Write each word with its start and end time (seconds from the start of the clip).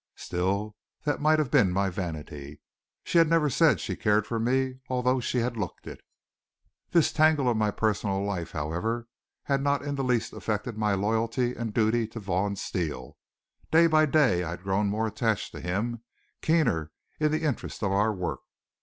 Still 0.15 0.75
that 1.03 1.21
might 1.21 1.37
have 1.37 1.51
been 1.51 1.71
my 1.71 1.91
vanity. 1.91 2.59
She 3.03 3.19
had 3.19 3.29
never 3.29 3.51
said 3.51 3.79
she 3.79 3.95
cared 3.95 4.25
for 4.25 4.39
me 4.39 4.79
although 4.89 5.19
she 5.19 5.37
had 5.37 5.55
looked 5.57 5.85
it. 5.85 6.01
This 6.89 7.13
tangle 7.13 7.47
of 7.47 7.55
my 7.55 7.69
personal 7.69 8.23
life, 8.23 8.49
however, 8.49 9.07
had 9.43 9.61
not 9.61 9.83
in 9.83 9.93
the 9.93 10.03
least 10.03 10.33
affected 10.33 10.75
my 10.75 10.95
loyalty 10.95 11.53
and 11.53 11.71
duty 11.71 12.07
to 12.07 12.19
Vaughn 12.19 12.55
Steele. 12.55 13.15
Day 13.69 13.85
by 13.85 14.07
day 14.07 14.43
I 14.43 14.49
had 14.49 14.63
grown 14.63 14.87
more 14.89 15.05
attached 15.05 15.51
to 15.51 15.61
him, 15.61 16.01
keener 16.41 16.91
in 17.19 17.29
the 17.31 17.43
interest 17.43 17.83
of 17.83 17.91
our 17.91 18.11
work. 18.11 18.39